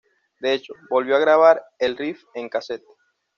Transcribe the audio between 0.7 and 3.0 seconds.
volvió a grabar el riff en casete.